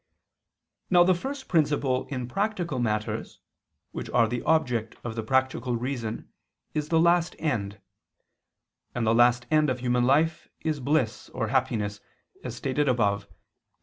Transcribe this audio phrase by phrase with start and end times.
[0.89, 3.39] Now the first principle in practical matters,
[3.91, 6.27] which are the object of the practical reason,
[6.73, 7.79] is the last end:
[8.95, 11.99] and the last end of human life is bliss or happiness,
[12.43, 13.35] as stated above (Q.